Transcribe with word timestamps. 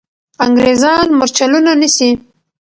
انګریزان 0.45 1.07
مرچلونه 1.19 1.71
نیسي. 1.81 2.09